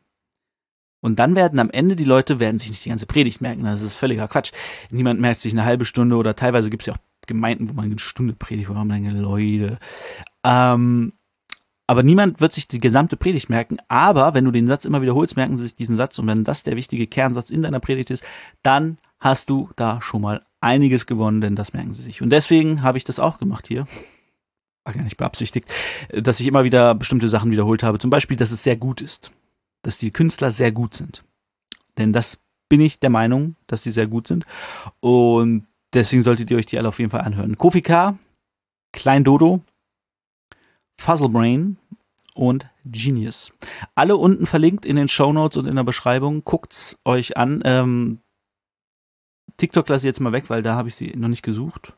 [1.00, 3.82] Und dann werden am Ende die Leute, werden sich nicht die ganze Predigt merken, das
[3.82, 4.52] ist völliger Quatsch.
[4.90, 7.84] Niemand merkt sich eine halbe Stunde oder teilweise gibt es ja auch Gemeinden, wo man
[7.84, 9.78] eine Stunde predigt, wo man denkt, Leute.
[10.44, 11.12] Ähm,
[11.90, 13.78] aber niemand wird sich die gesamte Predigt merken.
[13.88, 16.18] Aber wenn du den Satz immer wiederholst, merken sie sich diesen Satz.
[16.18, 18.24] Und wenn das der wichtige Kernsatz in deiner Predigt ist,
[18.62, 22.22] dann hast du da schon mal einiges gewonnen, denn das merken sie sich.
[22.22, 23.86] Und deswegen habe ich das auch gemacht hier.
[24.84, 25.68] War gar nicht beabsichtigt,
[26.10, 27.98] dass ich immer wieder bestimmte Sachen wiederholt habe.
[27.98, 29.30] Zum Beispiel, dass es sehr gut ist
[29.82, 31.24] dass die Künstler sehr gut sind.
[31.98, 34.44] Denn das bin ich der Meinung, dass die sehr gut sind.
[35.00, 37.56] Und deswegen solltet ihr euch die alle auf jeden Fall anhören.
[37.56, 38.18] Kofi K,
[38.92, 39.60] Klein Dodo,
[40.98, 41.78] Fuzzlebrain
[42.40, 43.52] und Genius.
[43.94, 46.42] Alle unten verlinkt in den Show Notes und in der Beschreibung.
[46.42, 47.60] Guckt's euch an.
[47.66, 48.20] Ähm,
[49.58, 51.92] TikTok lasse ich jetzt mal weg, weil da habe ich sie noch nicht gesucht.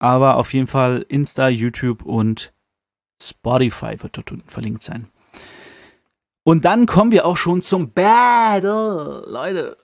[0.00, 2.52] Aber auf jeden Fall Insta, YouTube und
[3.22, 5.08] Spotify wird dort unten verlinkt sein.
[6.42, 9.22] Und dann kommen wir auch schon zum Battle.
[9.28, 9.76] Leute.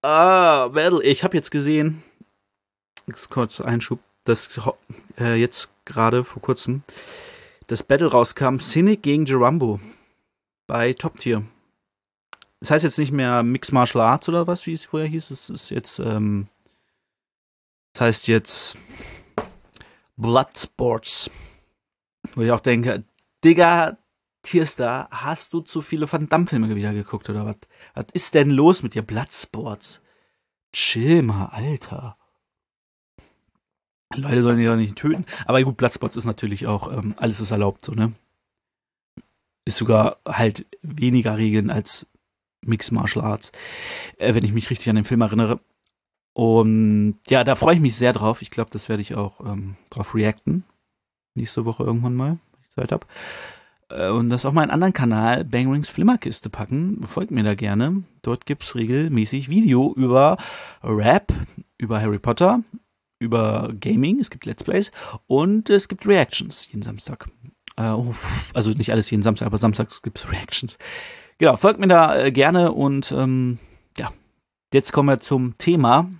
[0.00, 1.02] Ah, Battle.
[1.02, 2.02] Ich habe jetzt gesehen,
[3.28, 4.58] kurz Einschub, dass
[5.18, 6.82] äh, jetzt gerade vor kurzem
[7.70, 9.78] das Battle rauskam, Cynic gegen Gerambo
[10.66, 11.44] bei Top Tier.
[12.58, 15.30] Das heißt jetzt nicht mehr Mixed Martial Arts oder was, wie es vorher hieß.
[15.30, 16.48] Es ist jetzt, ähm,
[17.92, 18.76] das heißt jetzt
[20.16, 21.30] Blood Sports.
[22.34, 23.04] Wo ich auch denke,
[23.44, 23.98] Digga,
[24.42, 27.56] Tierstar, hast du zu viele Van Damme-Filme wieder geguckt oder was?
[27.94, 29.02] Was ist denn los mit dir?
[29.02, 30.00] Bloodsports?
[30.72, 32.16] Chill mal, Alter.
[34.14, 35.24] Leute sollen die doch nicht töten.
[35.46, 38.12] Aber gut, Bloodsports ist natürlich auch, ähm, alles ist erlaubt, so, ne?
[39.64, 42.06] Ist sogar halt weniger Regeln als
[42.62, 43.52] Mixed Martial Arts,
[44.18, 45.60] äh, wenn ich mich richtig an den Film erinnere.
[46.32, 48.42] Und ja, da freue ich mich sehr drauf.
[48.42, 50.64] Ich glaube, das werde ich auch ähm, drauf reacten.
[51.34, 53.06] Nächste Woche irgendwann mal, wenn ich Zeit habe.
[53.90, 57.02] Äh, und das auf meinen anderen Kanal Bang Rings Flimmerkiste packen.
[57.06, 58.02] Folgt mir da gerne.
[58.22, 60.36] Dort gibt's regelmäßig Video über
[60.82, 61.32] Rap,
[61.78, 62.62] über Harry Potter,
[63.20, 64.90] über Gaming, es gibt Let's Plays
[65.28, 67.28] und es gibt Reactions jeden Samstag.
[67.76, 67.94] Äh,
[68.54, 70.78] also nicht alles jeden Samstag, aber samstags gibt's Reactions.
[71.38, 73.58] Genau, folgt mir da äh, gerne und ähm,
[73.96, 74.10] ja,
[74.74, 76.10] jetzt kommen wir zum Thema.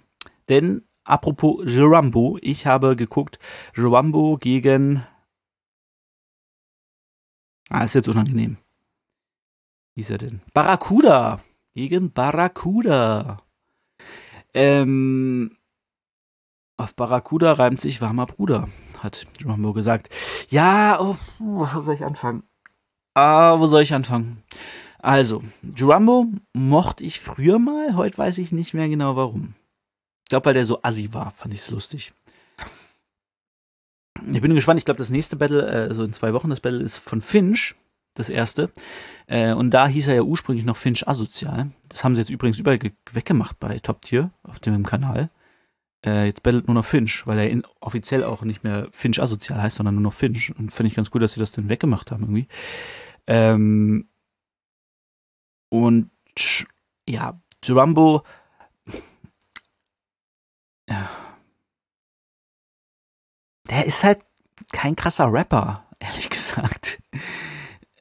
[0.48, 3.38] Denn apropos Gerambo, ich habe geguckt,
[3.74, 5.04] Gerambo gegen
[7.70, 8.56] Ah, ist jetzt unangenehm.
[9.94, 10.42] Wie ist er denn?
[10.52, 11.40] Barracuda.
[11.72, 13.42] Gegen Barracuda.
[14.52, 15.56] Ähm,
[16.80, 20.08] auf Barracuda reimt sich warmer Bruder, hat Jumbo gesagt.
[20.48, 22.42] Ja, oh, wo soll ich anfangen?
[23.14, 24.42] Ah, wo soll ich anfangen?
[24.98, 29.54] Also, Jumbo mochte ich früher mal, heute weiß ich nicht mehr genau warum.
[30.24, 32.12] Ich glaube, weil der so assi war, fand ich es lustig.
[34.32, 34.78] Ich bin gespannt.
[34.78, 37.74] Ich glaube, das nächste Battle, äh, so in zwei Wochen, das Battle ist von Finch,
[38.14, 38.70] das erste.
[39.26, 41.70] Äh, und da hieß er ja ursprünglich noch Finch asozial.
[41.88, 42.78] Das haben sie jetzt übrigens überall
[43.12, 45.30] weggemacht bei Top Tier auf dem Kanal.
[46.04, 49.60] Äh, jetzt battlet nur noch Finch, weil er in, offiziell auch nicht mehr Finch asozial
[49.62, 50.54] heißt, sondern nur noch Finch.
[50.58, 52.48] Und finde ich ganz gut, dass sie das dann weggemacht haben irgendwie.
[53.26, 54.08] Ähm,
[55.68, 56.10] und
[57.08, 58.22] ja, Jumbo.
[63.68, 64.20] Der ist halt
[64.72, 67.00] kein krasser Rapper, ehrlich gesagt.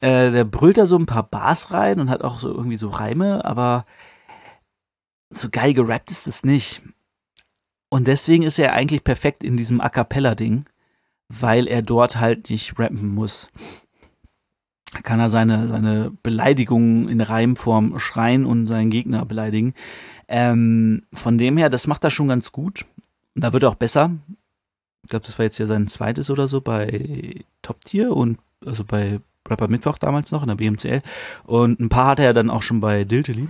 [0.01, 2.89] Äh, der brüllt da so ein paar Bars rein und hat auch so irgendwie so
[2.89, 3.85] Reime, aber
[5.29, 6.81] so geil gerappt ist es nicht.
[7.89, 10.65] Und deswegen ist er eigentlich perfekt in diesem A Cappella-Ding,
[11.27, 13.49] weil er dort halt nicht rappen muss.
[14.93, 19.73] Da kann er seine, seine Beleidigungen in Reimform schreien und seinen Gegner beleidigen.
[20.27, 22.85] Ähm, von dem her, das macht er schon ganz gut.
[23.35, 24.11] Und da wird er auch besser
[25.03, 28.83] ich glaube, das war jetzt ja sein zweites oder so bei Top Tier und also
[28.83, 31.01] bei Rapper Mittwoch damals noch in der BMCL.
[31.45, 33.47] Und ein paar hatte er dann auch schon bei Diltily.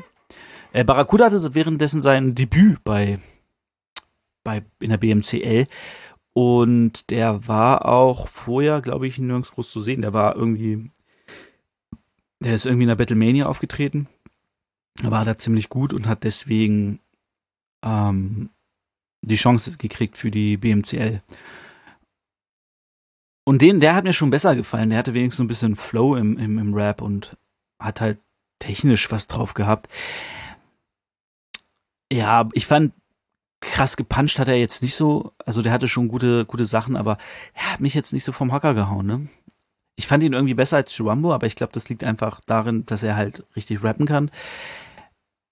[0.72, 3.20] Äh, Barracuda hatte währenddessen sein Debüt bei,
[4.44, 5.68] bei in der BMCL.
[6.34, 10.02] Und der war auch vorher, glaube ich, nirgends groß zu sehen.
[10.02, 10.90] Der war irgendwie,
[12.40, 14.08] der ist irgendwie in der Battlemania aufgetreten.
[15.02, 17.00] Da war da ziemlich gut und hat deswegen
[17.84, 18.50] ähm,
[19.22, 21.22] die Chance gekriegt für die BMCL.
[23.46, 24.90] Und den, der hat mir schon besser gefallen.
[24.90, 27.36] Der hatte wenigstens ein bisschen Flow im, im, im Rap und
[27.82, 28.20] hat halt
[28.60, 29.90] technisch was drauf gehabt.
[32.12, 32.94] Ja, ich fand,
[33.62, 35.34] krass gepuncht hat er jetzt nicht so.
[35.46, 37.18] Also der hatte schon gute, gute Sachen, aber
[37.54, 39.28] er hat mich jetzt nicht so vom Hocker gehauen, ne?
[40.00, 43.04] ich fand ihn irgendwie besser als Jumbo, aber ich glaube, das liegt einfach darin, dass
[43.04, 44.32] er halt richtig rappen kann.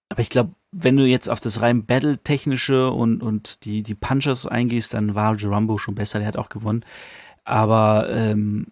[0.08, 4.46] Aber ich glaube, wenn du jetzt auf das rein Battle-technische und, und die, die Punches
[4.46, 6.82] eingehst, dann war Jumbo schon besser, der hat auch gewonnen.
[7.44, 8.68] Aber ähm,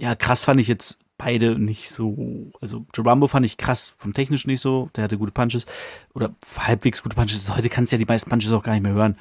[0.00, 2.50] ja, krass fand ich jetzt beide nicht so.
[2.60, 5.66] Also Jumbo fand ich krass vom Technischen nicht so, der hatte gute Punches
[6.14, 7.54] oder halbwegs gute Punches.
[7.54, 9.18] Heute kannst du ja die meisten Punches auch gar nicht mehr hören.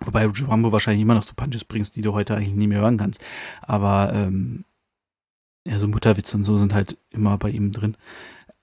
[0.00, 2.98] Wobei Jumbo wahrscheinlich immer noch so Punches bringst, die du heute eigentlich nie mehr hören
[2.98, 3.22] kannst.
[3.62, 4.64] Aber ähm,
[5.66, 7.96] ja, so Mutterwitze und so sind halt immer bei ihm drin.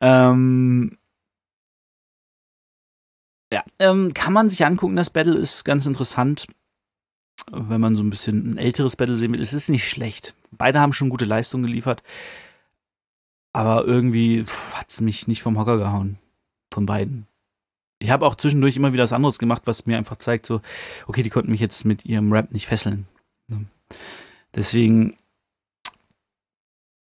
[0.01, 0.97] Ähm,
[3.53, 6.47] ja, ähm, kann man sich angucken, das Battle ist ganz interessant,
[7.51, 9.41] wenn man so ein bisschen ein älteres Battle sehen will.
[9.41, 10.35] Es ist nicht schlecht.
[10.51, 12.03] Beide haben schon gute Leistungen geliefert,
[13.53, 16.17] aber irgendwie hat es mich nicht vom Hocker gehauen.
[16.73, 17.27] Von beiden.
[17.99, 20.61] Ich habe auch zwischendurch immer wieder was anderes gemacht, was mir einfach zeigt, so,
[21.07, 23.07] okay, die konnten mich jetzt mit ihrem Rap nicht fesseln.
[23.47, 23.65] Ne?
[24.55, 25.17] Deswegen,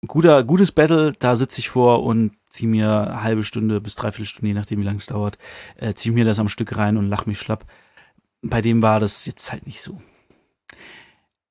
[0.06, 4.26] guter, gutes Battle, da sitze ich vor und ziehe mir eine halbe Stunde bis dreiviertel
[4.26, 5.38] Stunde, je nachdem wie lange es dauert,
[5.76, 7.66] äh, ziehe mir das am Stück rein und lach mich schlapp.
[8.42, 10.00] Bei dem war das jetzt halt nicht so.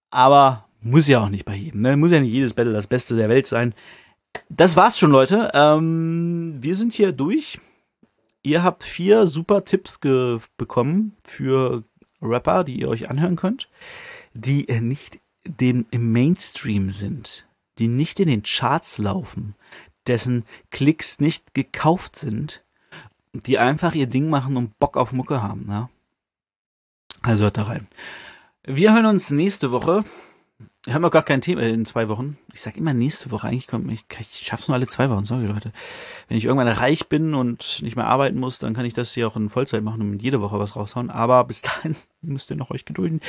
[0.10, 1.98] Aber muss ja auch nicht bei jedem, ne?
[1.98, 3.74] Muss ja nicht jedes Battle das Beste der Welt sein.
[4.50, 5.52] Das war's schon, Leute.
[5.54, 7.60] Ähm, wir sind hier durch.
[8.44, 11.84] Ihr habt vier super Tipps bekommen für
[12.22, 13.70] Rapper, die ihr euch anhören könnt,
[14.34, 17.46] die nicht dem, im Mainstream sind,
[17.80, 19.56] die nicht in den Charts laufen,
[20.08, 22.64] dessen Klicks nicht gekauft sind,
[23.34, 25.66] die einfach ihr Ding machen und Bock auf Mucke haben.
[25.66, 25.90] Ne?
[27.22, 27.88] Also hört da rein.
[28.64, 30.04] Wir hören uns nächste Woche.
[30.88, 32.38] Wir haben noch gar kein Thema in zwei Wochen.
[32.54, 33.46] Ich sag immer nächste Woche.
[33.46, 35.26] Eigentlich kommt ich, ich schaff's nur alle zwei Wochen.
[35.26, 35.74] Sorry, Leute.
[36.30, 39.28] Wenn ich irgendwann reich bin und nicht mehr arbeiten muss, dann kann ich das hier
[39.28, 41.10] auch in Vollzeit machen und jede Woche was raushauen.
[41.10, 43.20] Aber bis dahin müsst ihr noch euch gedulden.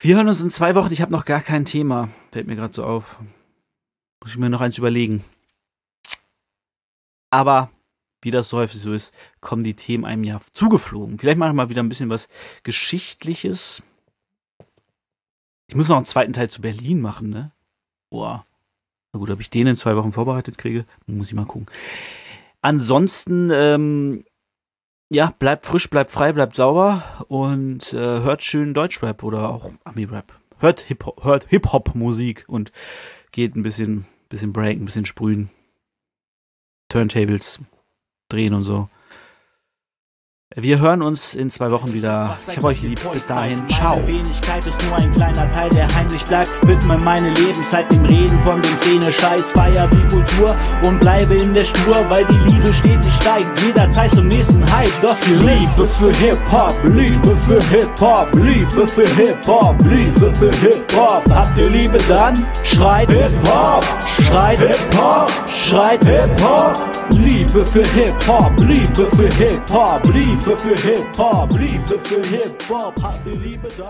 [0.00, 0.94] Wir hören uns in zwei Wochen.
[0.94, 2.08] Ich habe noch gar kein Thema.
[2.32, 3.18] Fällt mir gerade so auf.
[4.22, 5.24] Muss ich mir noch eins überlegen.
[7.28, 7.70] Aber
[8.22, 11.18] wie das so häufig so ist, kommen die Themen einem ja zugeflogen.
[11.18, 12.28] Vielleicht mache ich mal wieder ein bisschen was
[12.62, 13.82] Geschichtliches.
[15.68, 17.52] Ich muss noch einen zweiten Teil zu Berlin machen, ne?
[18.10, 18.46] Boah.
[19.12, 21.66] Na gut, ob ich den in zwei Wochen vorbereitet kriege, muss ich mal gucken.
[22.60, 24.24] Ansonsten, ähm,
[25.10, 30.32] ja, bleibt frisch, bleibt frei, bleibt sauber und äh, hört schön Deutschrap oder auch Ami-Rap.
[30.58, 32.72] Hört Hip-Hop hört Hip Musik und
[33.30, 35.50] geht ein bisschen, bisschen breaken, ein bisschen sprühen.
[36.88, 37.60] Turntables
[38.28, 38.88] drehen und so.
[40.58, 42.38] Wir hören uns in zwei Wochen wieder.
[42.48, 42.98] Ich habe euch lieb.
[43.12, 43.68] Bis dahin.
[43.68, 43.96] Ciao.
[43.96, 46.50] Meine Wenigkeit ist nur ein kleiner Teil, der heimlich bleibt.
[46.66, 49.52] Widme meine Lebenszeit dem Reden von dem Szene-Scheiß.
[49.52, 53.60] Feier die Kultur und bleibe in der Spur, weil die Liebe stetig steigt.
[53.60, 54.90] Jederzeit zum nächsten Hype.
[55.02, 61.22] Das die Liebe für Hip-Hop, Liebe für Hip-Hop, Liebe für Hip-Hop, Liebe für Hip-Hop.
[61.34, 62.34] Habt ihr Liebe dann?
[62.64, 66.96] Schreit Hip-Hop, schreit Hip-Hop, schreit Hip-Hop.
[67.10, 73.66] Liebe für Hip-Hop, Liebe für Hip-Hop, Liebe für Hip-Hop, Liebe für Hip-Hop, habt ihr Liebe
[73.76, 73.84] da?